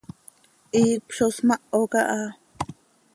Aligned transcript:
Iicp 0.81 1.05
zo 1.17 1.27
smaho 1.37 1.81
caha. 1.91 2.23